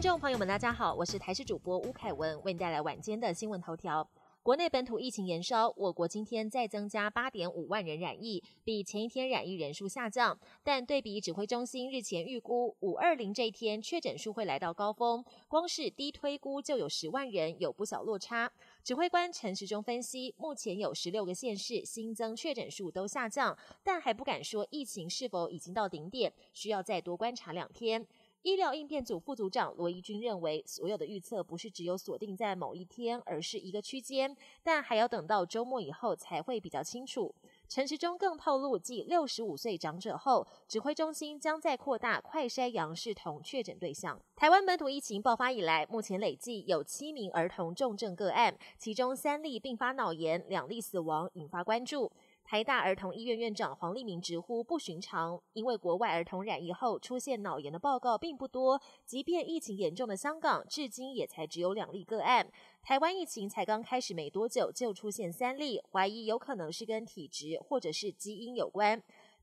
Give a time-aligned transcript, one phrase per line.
[0.00, 4.08] 众朋友们，大家好，我是台视主播吴凯文，为你带来晚间的新闻头条。
[4.42, 10.38] 国内本土疫情延烧，我国今天再增加八点五万人染疫，比前一天染疫人数下降。
[10.64, 18.50] 但对比指挥中心日前预估五二零这一天确诊数会来到高峰，光是低推估就有十万人，有不小落差。
[18.82, 28.06] 指挥官陈时中分析，目前有十六个县市新增确诊数都下降，但还不敢说疫情是否已经到顶点，需要再多观察两天。
[28.42, 37.34] 医疗应变组副组长罗怡君认为，所有的预测不是只有锁定在某一天，而是一个区间，但还要等到周末以后才会比较清楚。
[37.68, 44.18] 陈时中更透露，继六十五岁长者后，指挥中心将在扩大快筛阳视同确诊对象。
[44.34, 52.10] 台湾本土疫情爆发以来，目前累计有七名儿童重症个案，其中三例并发脑炎，两例死亡，引发关注。
[52.50, 62.50] 台大儿童医院院长黄立明直呼不寻常，因为国外儿童染疫后出现脑炎的报告并不多，即便疫情严重的香港，至今也才只有两例个案。
[62.82, 69.00] 台湾疫情才刚开始没多久，就出现三例，怀疑有可能是跟体质或者是基因有关。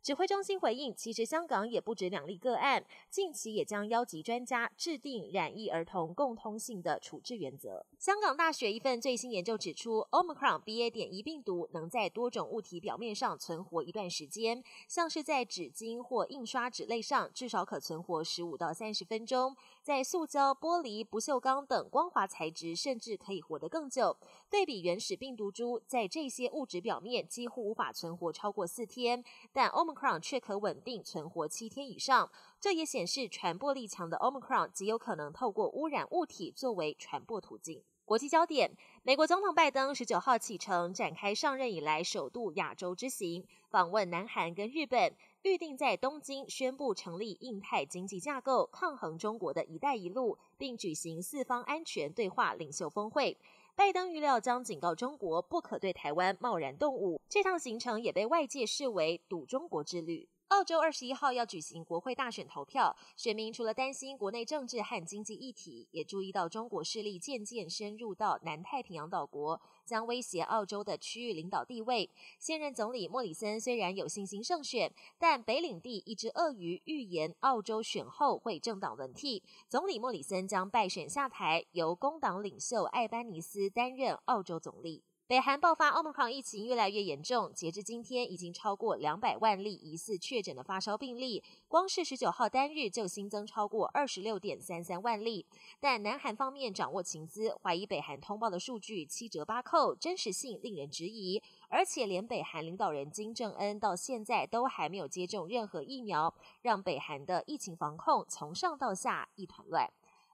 [0.08, 7.86] 指挥中心回应，其实香港也不止两例个案，近期也将邀集专家制定染疫儿童共通性的处置原则。
[8.00, 10.90] 香港大学一份最新研究指出，Omicron BA.
[10.90, 24.16] 点一病毒能在多种物体表面上存活一段时间，像是在纸巾或印刷纸类上，至少可存活十五到三十分钟；在塑胶、玻璃、不锈钢等光滑材质，甚至可以活得更久。
[24.50, 37.84] 对比原始病毒株，在这些物质表面几乎无法存活超过四天，但 Omicron 却可稳定存活七天以上，这也显示传播力强的 Omicron 极有可能透过污染物体作为传播途径。
[38.06, 38.72] 国际焦点：
[39.04, 53.38] 美国总统拜登十九号启程，展开上任以来首度亚洲之行，访问南韩跟日本，预定在东京宣布成立印太经济架构，抗衡中国的一带一路，并举行四方安全对话领袖峰会。
[53.78, 60.28] 拜登预料将警告中国不可对台湾贸然动武，这趟行程也被外界视为赌中国之旅。
[60.50, 72.10] 澳洲二十一号要举行国会大选投票，选民除了担心国内政治和经济议题，也注意到中国势力渐渐深入到南太平洋岛国，将威胁澳洲的区域领导地位。
[72.40, 85.04] 现任总理莫里森虽然有信心胜选，但北领地一只鳄鱼预言澳洲选后会政党轮替，总理莫里森将败选下台，由工党领袖艾班尼斯担任澳洲总理。
[85.28, 95.46] 北韩爆发 Omicron 疫情越来越严重，截至今天已经超过两百万例疑似确诊的发烧病例，光是十九号单日就新增超过二十六点三三万例。
[95.82, 101.44] 但南韩方面掌握情资，怀疑北韩通报的数据七折八扣，真实性令人质疑。
[101.68, 109.92] 而且连北韩领导人金正恩到现在都还没有接种任何疫苗，让北韩的疫情防控从上到下一团乱。